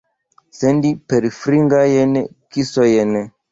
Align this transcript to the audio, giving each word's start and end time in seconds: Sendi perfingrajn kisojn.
Sendi 0.59 0.91
perfingrajn 1.13 2.19
kisojn. 2.59 3.17